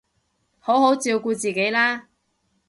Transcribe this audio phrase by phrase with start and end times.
[0.57, 2.07] 好好照顧自己啦